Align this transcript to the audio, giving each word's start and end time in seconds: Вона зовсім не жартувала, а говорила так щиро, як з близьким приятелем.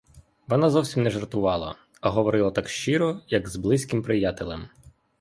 Вона 0.47 0.69
зовсім 0.69 1.03
не 1.03 1.09
жартувала, 1.09 1.75
а 2.01 2.09
говорила 2.09 2.51
так 2.51 2.69
щиро, 2.69 3.19
як 3.27 3.47
з 3.49 3.55
близьким 3.55 4.03
приятелем. 4.03 4.69